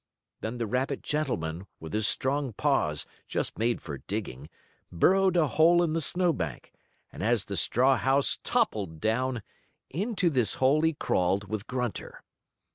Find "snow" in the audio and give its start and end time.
6.01-6.33